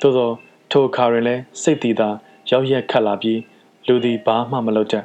[0.00, 0.30] သို့သော
[0.70, 2.08] ထိုအခါတွင်လည်းစိတ်တည်သာ
[2.50, 3.40] ရောက်ရက်ခတ်လာပြီး
[3.86, 5.04] လူသည်ဘာမှမလုပ်တတ်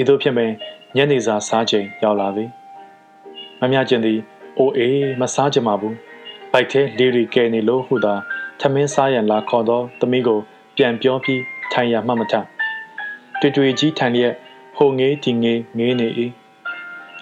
[0.00, 0.50] ဤသို့ဖြစ်ပင်
[0.96, 2.50] ညနေစာစားချိန်ရောက်လာသည်
[3.60, 4.18] မမြကျင်သည်
[4.58, 5.96] အိုအေးမစားကြမှာဘူး
[6.52, 8.14] ဘိုက်ထဲလေရီကဲနေလို့ဟုသာ
[8.60, 10.38] ထမင်းစားရန်လာခေါ်သောသမီးကို
[10.76, 12.34] ပြန်ပြောပြီးထိုင်ရမှမထ
[13.40, 14.34] တွေ့တွေ့ကြီးထိုင်လျက်
[14.76, 16.08] ဟိုငေးဒီငေးငေးနေ၏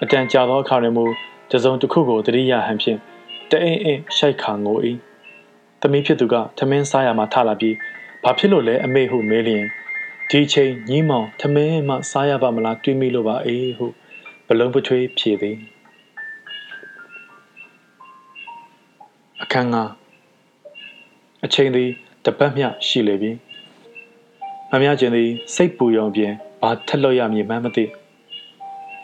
[0.02, 1.04] အတန်ကြာသောအခါတွင်မူ
[1.50, 2.98] တစုံတစ်ခုကိုတတိယဟန်ဖြင့်
[3.52, 4.78] တအိမ်အိမ်ရှိုက်ခါငို၏
[5.80, 7.76] သမီးဖြစ်သူကထမင်းစားရမှထလာပြီး
[8.22, 9.64] ဘာဖြစ်လို့လဲအမေဟုမေးလျင်
[10.30, 13.86] ဒီချိန်ညီးမောင်ထမင်းမှစားရပါမလားတွေးမိလို့ပါအေးဟု
[14.46, 15.56] ဘလုံးပထွေးဖြေသည်
[19.42, 19.76] အခန်းက
[21.44, 21.88] အချိန်သည်
[22.24, 23.30] တပတ်မျှရှိလေပြီ
[24.70, 26.32] မမချင်းသည်စိတ်ပူယုံပြင်
[26.62, 27.84] ဘာထက်လို့ရမည်မှန်းမသိ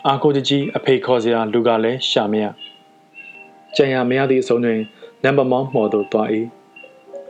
[0.05, 2.45] အာကိုတကြီးအဖေခေါ်စရာလူကလည်းရှာမရ
[3.75, 4.79] ကြံရမရသည့်အဆုံးတွင်
[5.23, 6.27] နံပါတ်မောင်းမှော်သို့သွား၏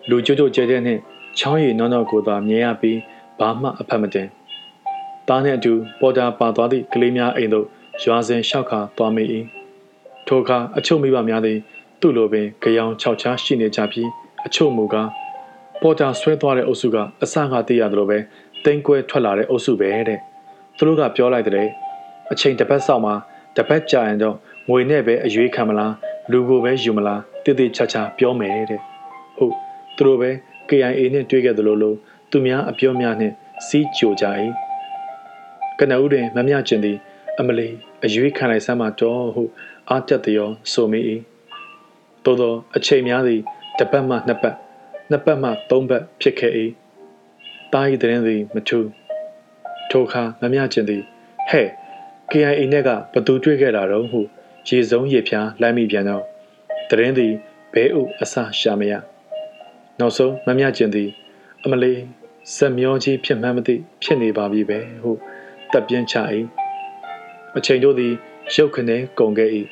[0.09, 1.01] လူကြိုးကြိုးကျဲကျဲနှင့်
[1.37, 2.99] ချောင်းရည်နောနောကိုသာမြင်ရပြီး
[3.39, 4.27] ဘာမှအဖက်မတင်။
[5.27, 7.65] သားနှင့်အတူပေါ်တာပါသွားသည့်ကလေးများအိမ်သို့
[8.03, 9.23] ရွာစဉ်လျှောက်ခါသွားမိ၏။
[10.27, 11.57] ထိုအခါအချို့မိဘများသည်
[12.01, 14.09] သူ့လိုပင်ကြောင်ခြောက်ချားရှိနေကြပြီး
[14.45, 15.09] အချို့မူကား
[15.81, 18.17] ပေါ်တာဆွဲသွားတဲ့အုပ်စုကအစငါသိရသလိုပဲ
[18.63, 20.19] တိမ်ကွဲထွက်လာတဲ့အုပ်စုပဲတဲ့။
[20.77, 21.69] သူတို့ကပြောလိုက်တဲ့
[22.31, 23.13] အချိန်တစ်ပတ်ဆောက်မှာ
[23.55, 24.35] တစ်ပတ်ကြာရင်တော့
[24.69, 25.93] ငွေနဲ့ပဲအရွေးခံမလား
[26.31, 28.81] လူကိုပဲယူမလားတည်တည်ချာချာပြောမယ်တဲ့။
[29.37, 29.55] ဟုတ်
[29.95, 30.29] သူတို့ပဲ
[30.69, 31.93] KIA နဲ့တွေ့ခဲ့သလိုလို
[32.31, 33.33] သူများအပြောများနှင့်
[33.67, 34.25] စီးကြိုကြ၏
[35.79, 36.97] ကနဦးတွင်မမြကျင်သည်
[37.39, 37.67] အမလီ
[38.05, 39.43] အရွေးခံလိုက်စမ်းမတော်ဟု
[39.89, 40.99] အာတက်သည်ရောဆိုမိ၏
[42.23, 43.41] သို့သောအချိန်များသည်
[43.77, 44.55] တစ်ပတ်မှနှစ်ပတ်
[45.09, 46.53] နှစ်ပတ်မှသုံးပတ်ဖြစ်ခဲ့၏
[47.73, 48.89] တား၏တဲ့သည်မထူး
[49.89, 51.03] ထိုအခါမမြကျင်သည်
[51.49, 51.67] ဟဲ့
[52.31, 54.21] KIA နဲ့ကဘသူတွေ့ခဲ့တာတော့ဟု
[54.67, 56.23] ရေစုံရေဖျားလိုက်မိပြန်တော့
[56.89, 57.33] တရင်သည်
[57.73, 58.93] ဘဲဥအစရှာမရ
[59.99, 61.09] နောက်ဆုံးမမြကျင်သည်
[61.63, 61.99] အမလေး
[62.55, 65.11] ဇက်မျောကြီးဖြစ်မှန်းမသိဖြစ်နေပါပြီပဲဟု
[65.71, 66.15] တပ်ပြင်းချ၏
[67.57, 68.13] အချိန်တို့သည်
[68.53, 69.49] ရုတ်ခနဲကုန်ခဲ့၏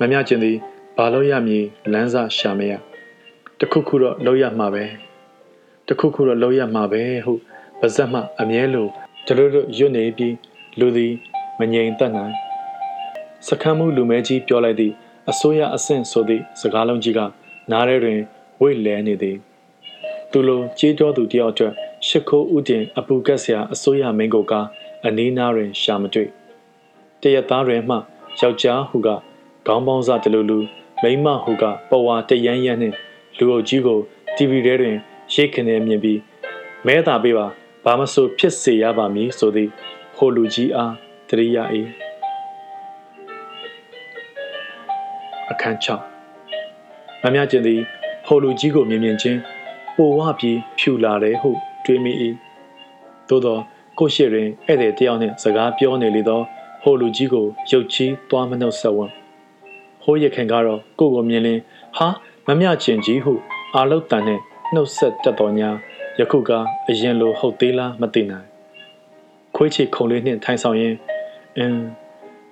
[0.00, 0.56] မမြကျင်သည်
[0.96, 2.72] ဘာလို့ရမည်လမ်းစာရှာမရ
[3.60, 4.84] တခုခုတော့လောက်ရမှာပဲ
[5.88, 7.32] တခုခုတော့လောက်ရမှာပဲဟု
[7.80, 8.86] ပါဇက်မှအမြဲလို
[9.26, 10.36] တို့တို့ရွတ်နေပြီး
[10.78, 11.12] လူသည်
[11.60, 12.34] မငြိမ်သက်နိုင်
[13.48, 14.94] စခန်းမှုလူမဲကြီးပြောလိုက်သည့်
[15.30, 17.20] အစိုးရအဆင့်ဆိုသည့်စကားလုံးကြီးက
[17.70, 18.18] နားထဲတွင်
[18.60, 19.36] ဝိတ်လဲနေသည်
[20.30, 21.72] သူလိုကြေးကြောသူတယောက်အတွက်
[22.06, 24.52] ရှစ်ခိုးဥတင်အပူကက်ဆရာအစိုးရမင်းကိုက
[25.06, 26.28] အနီးနားတွင်ရှာမတွေ့
[27.20, 27.96] တရက်သားတွင်မှ
[28.40, 29.08] ယောက်ျားဟုက
[29.66, 30.58] ခေါင်းပေါင်းစားတလူလူ
[31.02, 32.96] မိန်းမဟုကပဝါတရမ်းရမ်းနှင့်
[33.38, 33.98] လူအုပ်ကြီးကို
[34.36, 34.96] TV ထဲတွင်
[35.34, 36.20] ရိတ်ခနေမြင်ပြီး
[36.86, 37.46] မဲတာပေးပါ
[37.84, 39.68] ဘာမဆိုဖြစ်စေရပါမည်ဆိုသည်
[40.16, 40.92] ဟိုလူကြီးအား
[41.28, 41.64] တရိယာ၏
[45.62, 47.80] အခန်း6မမြကျင်သည်
[48.26, 49.40] ဟိုလူကြီးကိုမြင်မြင်ချင်း
[49.96, 51.50] ပိုဝပြီးဖြူလာတယ်ဟု
[51.84, 52.12] တွေးမိ၏
[53.28, 53.58] သို့သော
[53.98, 56.40] ကိုရှိတွင်ဧည့်သည်တယောက်နှင့်စကားပြောနေလေသော
[56.82, 59.06] ဟိုလူကြီးကိုရုတ်ချီးသွားမနှုတ်ဆက်ဝံ
[60.02, 61.60] ဟိုးရခင်ကတော့ကိုကိုမြင်လင်း
[61.96, 62.08] ဟာ
[62.46, 63.32] မမြချင်ကြီးဟု
[63.74, 64.42] အာလုတ်တန်နှင့်
[64.74, 65.70] နှုတ်ဆက်တတ်တော်ညာ
[66.18, 66.50] ယခုက
[66.88, 68.46] အရင်လိုဟုတ်သေးလားမသိနိုင်
[69.56, 70.94] ခွေးချီခုံလေးနှင့်ထိုင်ဆောင်ရင်
[71.56, 71.80] အင်း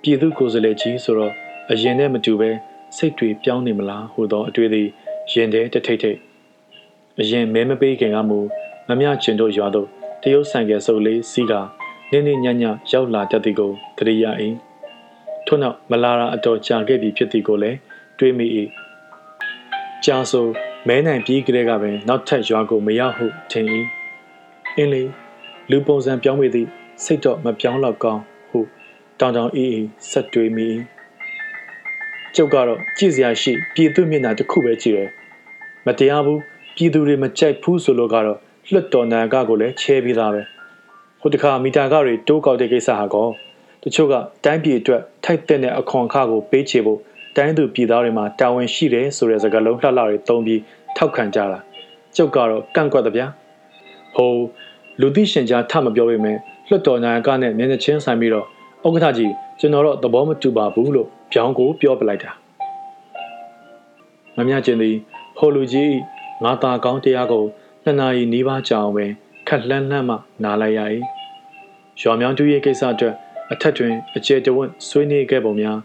[0.01, 1.33] ပြည်သူကိုယ်စားလှယ်ကြီးဆိုတော့
[1.71, 2.51] အရင်နဲ့မတူပဲ
[2.97, 4.87] စိတ်တွေပြောင်းနေမလားဟူသောအတွေ့အသည်
[5.31, 6.17] ရင်ထဲတထိတ်ထိတ်
[7.19, 8.39] အရင်မဲမပေးခင်ကမူ
[8.87, 9.87] မမြကျင်တို့ရွာသို့
[10.21, 11.53] တရုတ်ဆန်ကယ်စုပ်လေးစီးက
[12.11, 14.25] နင်းနေညညရောက်လာတတ်သည်ကိုသတိရ၏
[15.45, 17.77] ထို့နောက်မလာတာအတော်ကြာခဲ့ပြီဖြစ်သည်ကိုလည်း
[18.17, 18.47] တွေးမိ၏
[20.05, 20.47] ကြာဆို
[20.87, 23.65] မဲနိုင်ပြီးကလေးကပင်နောက်ထပ်ရွာကိုမရောက်ဟုထင်၏
[24.77, 25.03] အင်းလေ
[25.69, 26.67] လူပုံစံပြောင်းမိသည့်
[27.03, 28.59] စိတ်တော့မပြောင်းတော့ကောင်းဟု
[29.19, 30.67] တောင်တောင်အေးအေးဆက်တွေးမိ၏
[32.35, 35.09] ကျုပ်ကတော့ကြည့်စရာရှိပြည်သူမျက်နှာတစ်ခုပဲကြည့်ရယ်
[35.85, 36.39] မတရားဘူး
[36.75, 38.37] ပြည်သူတွေမကြိုက်ဘူးဆိုလို့ကတော့
[38.71, 40.41] လွတ်တော်နာကကိုလည်းချဲပြီးသားပဲ
[41.21, 43.27] ဟိုတခါမီတာကတွေတိုးကောက်တဲ့ကိစ္စဟာကော
[43.83, 44.13] တချို့က
[44.43, 46.99] တိုင်းပြည်အတွက်ထိုက်တဲ့အခွန်အခကိုပေးချေဖို့
[47.35, 50.61] တိုင်းသူပြည်သားတွေမှာတာဝန်ရှိတယ်ဆိုတဲ့စကားလုံးလှလှတွေသုံးပြီး
[50.97, 51.59] ထောက်ခံကြတာ
[52.15, 53.27] ကျုပ်ကတော့ကန့်ကွက်တဲ့ဗျာ
[54.15, 54.33] ဟို
[55.01, 56.37] လူသိရှင်ကြားထမပြောပေမဲ့
[56.69, 58.45] လွတ်တော်နာကနဲ့မျက်နှာချင်းဆိုင်ပြီးတော့
[58.85, 59.31] ဥက္ကဋ္ဌကြီး
[59.63, 62.31] ကျွန်တော်တော့သဘောမတူပါဘူးလို့ပြောင်းကိုပြောပလိုက်တာ
[64.37, 64.95] မမြကျင်သည်
[65.37, 65.95] ဟိုလူကြီး
[66.43, 67.45] ငါသာကောင်းတရားကို
[67.83, 69.05] နှစ်နာရီနီးပါးကြာအောင်ပဲ
[69.47, 70.79] ခက်လှမ်းလှမ်းမှနားလိုက်ရ၏
[72.01, 73.15] ရွာမြောင်းတူရဲ့ကိစ္စအတွက်
[73.51, 75.77] အထက်တွင်အကျယ်တဝင့်ဆွေးနွေးခဲ့ပုံများ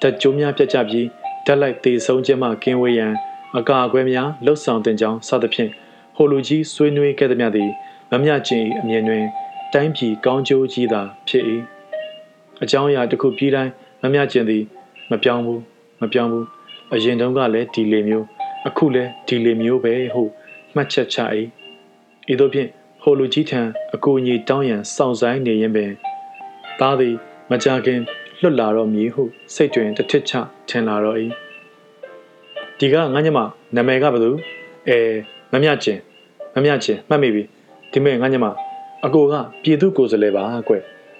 [0.00, 1.06] ဓာတ်ကြိုးများပြတ်ကျပြီး
[1.46, 3.12] ဓာတ်လိုက်သေးဆုံးခြင်းမှကင်းဝေးရန်
[3.58, 5.70] အကာအကွယ်များလှုပ်ဆောင်တင်ကြောင်းစသဖြင့်
[6.16, 7.70] ဟိုလူကြီးဆွေးနွေးခဲ့သည်များသည်
[8.10, 9.24] မမြကျင်၏အမြင်တွင်
[9.72, 11.46] တိုင်းပြည်ကောင်းကျိုးကြီးသာဖြစ်၏
[12.62, 14.62] အကြောင်းအရာတစ်ခုပြီးတိုင်းမမြကျင်သည်
[15.10, 15.60] မပြောင်းဘူး
[16.00, 16.46] မပြောင်းဘူး
[16.92, 18.26] အရင်တုန်းကလည်းဒီလေမျိုး
[18.68, 20.22] အခုလည်းဒီလေမျိုးပဲဟု
[20.74, 21.18] မှတ်ချက်ချ၏
[22.32, 22.68] ဤသို့ဖြင့်
[23.02, 23.60] ဟိုလူကြီးထံ
[23.94, 25.90] အကူအညီတောင်းရန်စောင့်ဆိုင်နေရင်ပင်
[26.78, 27.14] သားသည်
[27.50, 28.00] မကြခင်
[28.40, 29.22] လွတ်လာတော့မည်ဟု
[29.54, 30.32] စိတ်တွင်တထစ်ချ
[30.68, 31.18] ထင်လာတော့၏
[32.78, 33.38] ဒီကငါညမ
[33.76, 34.30] နာမည်ကဘယ်သူ
[34.88, 34.98] အဲ
[35.52, 35.98] မမြကျင်
[36.54, 37.42] မမြကျင်မှတ်မိပြီ
[37.92, 38.46] ဒီမဲ့ငါညမ
[39.04, 40.74] အကိုကပြည်သူကိုယ်စားလှယ်ပါကွ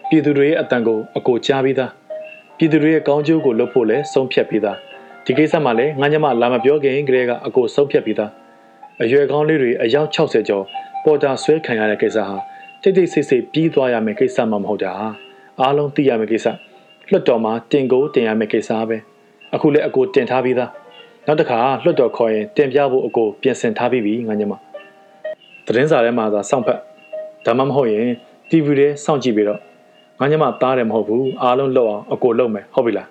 [0.08, 1.90] ပြည်သူတွေရဲ့အတန်ကိုအကိုကြားပြီးသား
[2.56, 4.76] ပြည်သူတွေရဲ့ကောင်းကျိုးကိုလုပ်ဖို့လဲဆုံးဖြတ်ပြီးသား
[5.24, 8.30] ဒီကိစ္စမှာလည်းငါညမလာမပြောခင်ကလေးကအကိုဆုံးဖြတ်ပြီးသား
[9.02, 10.64] အရွယ်ကောင်းလေးတွေအယောက်60ကျော်
[11.04, 12.36] ပေါ်တာဆွဲခံရတဲ့ကိစ္စဟာ
[12.82, 14.92] တိတ်တိတ်ဆိတ်ဆိတ်ပြီးသွားရမယ့်ကိစ္စမှမဟုတ်တာ
[15.60, 16.46] အားလုံးသိရမယ့်ကိစ္စ
[17.10, 18.96] လွတ်တော်မှာတင်ကိုတင်ရမယ့်ကိစ္စပဲ
[19.54, 20.70] အခုလည်းအကိုတင်ထားပြီးသား
[21.26, 24.52] နောက်တစ်ခါလွတ်တော်ခေါ်ရင်တင်ပြဖို့အကိုပြင်ဆင်ထားပြီးပြီငါညမ
[25.66, 26.80] သတင်းစာထဲမှာသာစောင့်ဖက်
[27.46, 28.06] ဒါမှမဟုတ်ရင်
[28.50, 29.60] TV ထဲစောင့်ကြည့်ပြီးတော့
[30.20, 33.08] ငါညမသားတယ်မဟုတ်ဘူးအားလုံးလောက်အောင်အကိုလုပ်မယ်ဟုတ်ပြီလား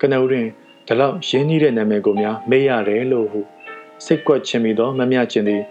[0.00, 0.46] ကနဦးတွင်
[0.86, 3.40] ဒီလောက်ရင်းနှီးတဲ့နာမည်ကိုများမေးရတယ်လို့ဟု
[4.04, 5.62] စိတ်ကွက်ချင်ပြီးတော့မမြကျင်သည်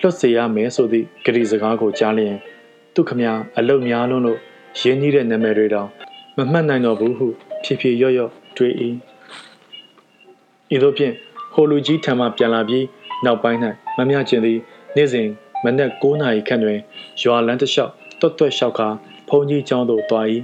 [0.00, 2.34] လွတ်စေရမယ်ဆိုသည့်ဂရီစကားကိုကြားလျင်
[2.94, 3.20] သူခမ
[3.58, 4.38] အလုတ်များလုံးလို့
[4.80, 5.88] ရင်းနှီးတဲ့နာမည်တွေတောင်
[6.36, 7.26] မမှတ်နိုင်တော့ဘူးဟု
[7.64, 8.72] ဖြည်းဖြည်းရော့ရော့တွေး၏
[10.74, 11.14] ဤသို့ဖြင့်
[11.52, 12.84] ဟိုလူကြီးထံမှပြန်လာပြီး
[13.24, 13.60] နောက်ပိုင်း၌
[13.98, 14.58] မမြကျင်သည်
[14.96, 15.28] နေ့စဉ်
[15.64, 16.78] မနက်9နာရီခန့်တွင်
[17.22, 18.88] ရွာလန်းတစ်လျှောက် တွတ်တွတ်လျှောက်ခါ
[19.28, 20.26] ဘုံကြီးကျောင်းသို့သွား၏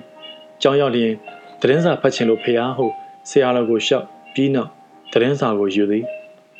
[0.62, 1.12] ကျောင်းရောက်လျင်
[1.60, 2.87] သတင်းစာဖတ်ချင်လို့ဖျားဟု
[3.28, 4.70] ဆရာတော်ကိုလျှောက်ပြီးနောက်
[5.12, 6.04] သတင်းစာကိုယူသည်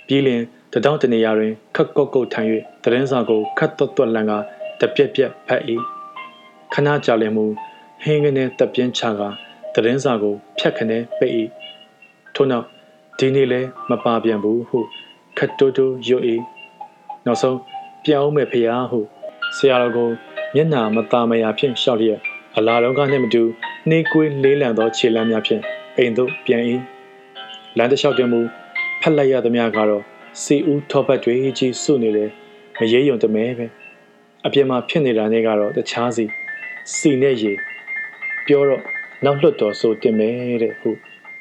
[0.07, 2.49] ပြီးလျင်တတောင်းတနေရာတွင်ခက်ကော့ကော့ထိုင်၍
[2.85, 4.33] သတင်းစာကိုခတ်တွတ်တွတ်လန်က
[4.81, 5.63] တပြက်ပြက်ဖတ်၏
[6.75, 7.45] ခဏကြာလျင်မူ
[8.03, 9.21] ဟင်းကနေတပ်ပြင်းချက
[9.75, 11.35] သတင်းစာကိုဖြတ်ခနဲပိတ်၏
[12.35, 12.67] ထို့နောက်
[13.19, 14.79] ဒီနေ့လဲမပါပြန်ဘူးဟု
[15.39, 16.25] ခတ်တိုးတိုးရွတ်၏
[17.27, 17.59] နောက်ဆုံး
[18.05, 19.01] ပြောင်းမဲ့ဖျားဟု
[19.57, 20.11] ဆရာတော်ကို
[20.57, 22.21] မျက်နာမตาမယာဖြင့်ရှောက်လျက်
[22.57, 23.43] အလာလုံးကနှင့်မတူ
[23.89, 25.63] နှေးကွေးလေးလံသောခြေလမ်းများဖြင့်
[25.97, 26.63] အိမ်သို့ပြန်၏
[27.77, 28.41] လမ်းတစ်လျှောက်တွင်မူ
[29.01, 30.03] ဖက်လိုက်ရသမျှကတော့
[30.43, 32.31] စီဦးထောပတ်တွေကြီးစုနေတယ်
[32.79, 33.67] မရေယုံတမဲပဲ
[34.47, 36.25] အပြင်မှာဖြစ်နေတာနဲ့ကတော့တခြားစီ
[36.95, 37.53] စီနဲ့ရေ
[38.47, 38.83] ပြောတော့
[39.25, 40.29] နောက်လွတ်တော်ဆိုတင်မဲ
[40.63, 40.91] တဲ့ဟု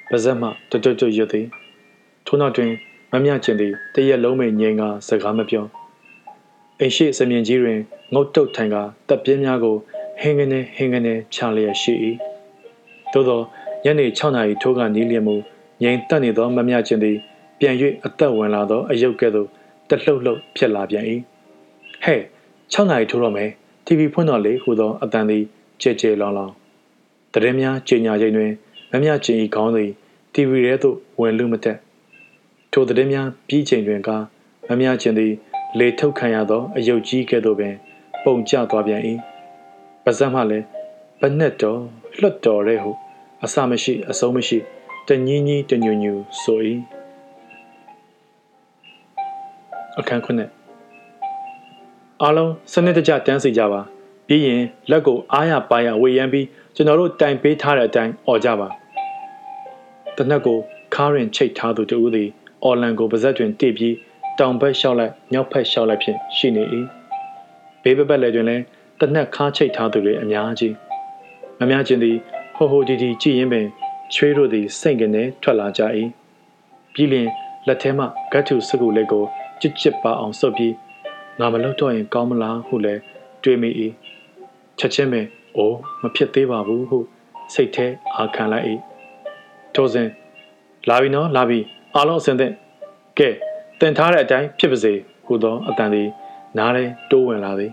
[0.10, 1.48] ပါဇက်မှတွတ်တွတ်ရွတ်သည်
[2.26, 2.72] ထို့နောက်တွင်
[3.12, 5.83] မမြကျင်သည်တရက်လုံးမိန်ငိန်ကစကားမပြော
[6.80, 7.80] အိမ်ရှိစမြင်ကြီးတွင်
[8.14, 8.76] ငုတ်တုတ်ထိုင်က
[9.08, 9.76] တပ်ပြင်းများကို
[10.22, 11.94] ဟင်းကနေဟင်းကနေချလျက်ရှိ၏
[13.14, 13.42] သို့သော
[13.84, 15.36] ညနေ6နာရီထိုးကနီးလျက်မူ
[15.82, 17.18] ငိန်တက်နေသောမမြကျင်သည်
[17.60, 19.48] ပြန်၍အသက်ဝင်လာသောအယုတ်ကဲ့သို့
[19.90, 21.06] တလှုပ်လှုပ်ဖြစ်လာပြန်၏
[22.04, 22.22] ဟဲ့
[22.74, 23.50] 6နာရီထိုးတော့မယ်
[23.86, 25.44] TV ဖွင့်တော့လေဟူသောအတန်သည်
[25.82, 26.52] ကြဲကြဲလောင်လောင်
[27.34, 28.52] တရင်များကြေညာချိန်တွင်
[28.92, 29.90] မမြကျင်၏ခေါင်းသည်
[30.34, 31.78] TV ထဲသို့ဝင်လူမတက်
[32.72, 34.10] ထိုတရင်များပြီးချိန်တွင်က
[34.68, 35.34] မမြကျင်သည်
[35.80, 37.76] လေထုတ်ခံရသောအယုတ်ကြီးကဲ့သို့ပင်
[38.24, 39.02] ပုံကျသွားပြန်၏
[40.04, 40.66] ပါဇက်မှလည်း
[41.22, 41.80] ဘနဲ့တော်
[42.20, 42.92] လွတ်တော်ရဲဟု
[43.44, 44.58] အစမရှိအဆုံးမရှိ
[45.08, 46.60] တညီညီတညူညူဆို၏
[50.00, 50.50] အခန်းခုနှစ်
[52.22, 53.82] အားလုံးစနစ်တကျတန်းစီကြပါ
[54.28, 58.68] ပြီးရင်လက်ကိုအားရပါရဝေယမ်းပြီးကျွန်တော်တို့တိုင်ပေးထားတဲ့အတိုင်းអော်ကြပါ
[60.18, 60.58] တနက်ကို
[60.96, 62.30] ခါရင်ချိတ်ထားသူတူသည်
[62.64, 63.96] အော်လန်ကိုပါဇက်တွင်တိပြီး
[64.40, 66.64] တောင်ဘက်လျှောက်လိုက်မြောက်ဘက်လျှောက်လိုက်ဖြင့်ရှိနေ၏
[67.84, 68.64] ဘေးဘက်ဘက်လည်းတွင်လည်း
[69.00, 70.76] တနက်ခါချိတ်ထားသူတွေအများကြီး
[71.60, 72.18] မများချင်းသည်
[72.56, 73.68] ဟိုဟိုဒီဒီကြည်ရင်ပင်
[74.14, 75.82] ချွေးတို့သည်စိတ်ကနေထွက်လာကြ၏
[76.94, 77.28] ပြီးလျင်
[77.68, 79.24] လက်ထဲမှဂတ်ထုစကုလက်ကို
[79.62, 80.74] ကြစ်ကြစ်ပါအောင်ဆုပ်ပြီး
[81.40, 83.02] ငါမလုပ်တော့ရင်ကောင်းမလားဟုလည်း
[83.44, 83.70] တွေးမိ၏
[84.80, 85.26] ချက်ချင်းပင်
[85.58, 86.98] အိုးမဖြစ်သေးပါဘူးဟု
[87.54, 88.66] စိတ်ထဲအာခံလိုက်၏
[89.76, 90.10] ထိုစဉ်
[90.90, 91.60] လာပြီနော်လာပြီ
[91.96, 92.54] အားလုံးအစင်သင့်
[93.20, 93.30] ကဲ
[93.86, 94.94] တင်ထားတဲ့အတိုင်းဖြစ်ပါစေ
[95.26, 96.10] ဟုသောအတန်သည်
[96.58, 97.72] နားထဲတိုးဝင်လာသည်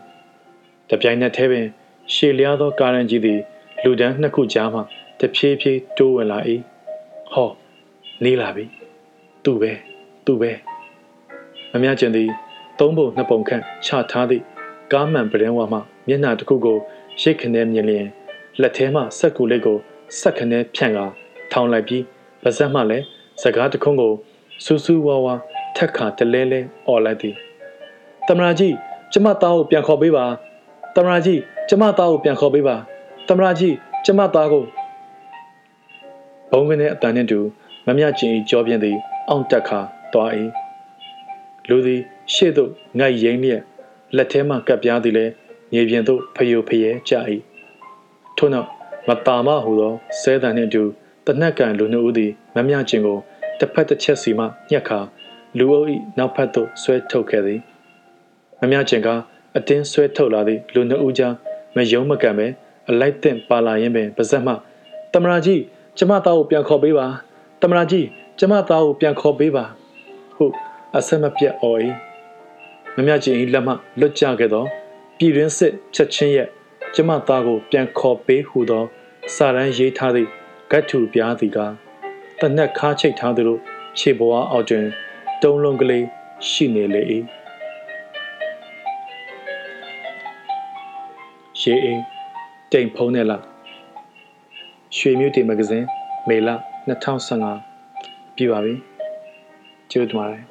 [0.91, 1.67] တပြိုင်နက်တည်းပင်
[2.15, 3.41] ရှေလျားသောကားရန်ကြီးသည်
[3.85, 4.81] လူဒန်းနှစ်ခုကြားမှ
[5.21, 6.39] တဖြည်းဖြည်းတိုးဝင်လာ၏
[7.33, 7.51] ဟော
[8.25, 8.65] နေလာပြီ
[9.45, 9.73] သူပဲ
[10.25, 10.53] သူပဲ
[11.73, 12.29] မမြကျင်သည်
[12.79, 14.43] သုံးပုံနှစ်ပုံခန့်ချထားသည့်
[14.93, 16.79] ကားမှန်ပရင်ဝါမှမျက်နှာတစ်ခုကို
[17.23, 18.07] ရိတ်ခနဲမြင်လျင်
[18.61, 19.79] လက်ထဲမှစက်ကူလေးကို
[20.21, 21.07] စက်ခနဲဖြန့်ကာ
[21.53, 22.05] ထောင်လိုက်ပြီး
[22.43, 23.05] ပါဇက်မှလည်း
[23.43, 24.13] စကားတခုံးကို
[24.65, 25.37] စူးစူးဝါဝါ
[25.77, 27.35] ထက်ခါတလဲလဲអော်လိုက်သည်
[28.29, 28.75] တမရာကြီး
[29.13, 30.27] ကျမသားကိုပြန်ခေါ်ပေးပါ
[30.97, 32.77] တမရာကြီးကျမသားကိုပြန်ခေါ်ပေးပါ
[33.29, 34.65] တမရာကြီးကျမသားကို
[36.51, 37.39] ဘုံကနေအတန်နဲ့တူ
[37.87, 38.97] မမြကျင်ကြောပြင်းသည်
[39.29, 39.81] အောင်တက်ခါ
[40.13, 40.31] သွား၏
[41.69, 42.01] လူသည်
[42.35, 43.63] ရှေ့သို့ငိုက်ရင်းလျက်
[44.17, 45.33] လက်ထဲမှကပ်ပြားသည်လည်း
[45.73, 47.15] မြေပြင်သို့ဖယိုဖယဲကျ၏
[48.37, 48.69] ထို့နောက်
[49.09, 50.83] မတာမဟူသောဆဲတန်နှင့်အတူ
[51.27, 53.19] တနက်ကန်လူနှုတ်ဦးသည်မမြကျင်ကို
[53.59, 54.99] တစ်ဖက်တစ်ချက်စီမှညှက်ခါ
[55.59, 55.87] လူအုပ်၏
[56.19, 57.61] နောက်ဖက်သို့ဆွဲထုတ်ခဲ့သည်
[58.61, 59.09] မမြကျင်က
[59.57, 61.35] အတင်းဆွဲထုတ်လာသည့်လူနှစ်ဦးကြား
[61.77, 62.47] မယုံမကန်ပဲ
[62.89, 64.53] အလိုက်တင်ပါလာရင်ပင်ပါဇက်မှ
[65.13, 65.63] တမရာကြီး
[65.99, 67.07] ကျမသားကိုပြန်ခေါ်ပေးပါ
[67.63, 68.07] တမရာကြီး
[68.39, 69.65] ကျမသားကိုပြန်ခေါ်ပေးပါ
[70.37, 70.55] ဟုတ်
[70.97, 71.79] အဆက်မပြတ်အော်၏
[72.97, 74.65] မမြချင်း၏လက်မှလွတ်ကျခဲ့သော
[75.19, 76.49] ပြည်တွင်းစစ်ချက်ချင်းရဲ့
[76.95, 78.85] ကျမသားကိုပြန်ခေါ်ပေးဟုသော
[79.35, 80.29] စာရန်ရေးထားသည့်
[80.71, 81.59] ဂတ်ထူပြားသည်က
[82.41, 83.59] တနက်ခါချိတ်ထားသလို
[83.99, 84.87] ခြေပေါ်အောက်တွင်
[85.43, 86.05] တုံးလုံးကလေး
[86.51, 87.03] ရှိနေလေ၏
[91.61, 92.03] ရေအင်း
[92.73, 93.43] တိမ်ဖုံးနဲ့လား
[94.97, 95.87] ရွှေမြို့တီမဂဇင်း
[96.29, 96.49] မေလ
[97.29, 98.75] 2015ပြပါပြီ
[99.91, 100.50] ကျေးဇူးတင်ပါတယ်